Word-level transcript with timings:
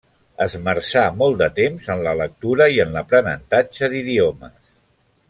Esmerçà 0.43 1.01
molt 1.17 1.37
de 1.41 1.49
temps 1.59 1.91
en 1.95 2.01
la 2.07 2.13
lectura 2.23 2.69
i 2.79 2.83
en 2.87 2.97
l’aprenentatge 2.97 3.91
d’idiomes. 3.93 4.57